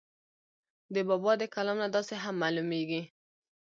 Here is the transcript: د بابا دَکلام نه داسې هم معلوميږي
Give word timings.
د 0.93 0.95
بابا 1.09 1.33
دَکلام 1.41 1.77
نه 1.83 1.87
داسې 1.95 2.15
هم 2.23 2.35
معلوميږي 2.41 3.01